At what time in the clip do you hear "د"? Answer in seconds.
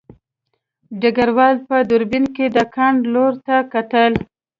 2.55-2.57